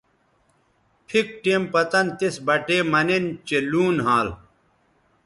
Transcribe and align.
پِھک 1.07 1.27
ٹیم 1.43 1.63
پتَن 1.73 2.05
تِس 2.17 2.35
بٹے 2.45 2.77
مہ 2.91 3.01
نِن 3.07 3.25
چہء 3.47 3.63
لوں 3.71 3.89
نھال 3.97 4.27